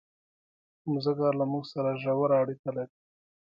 مځکه 0.91 1.27
له 1.39 1.45
موږ 1.51 1.63
سره 1.73 1.99
ژوره 2.01 2.35
اړیکه 2.43 2.69
لري. 2.77 2.93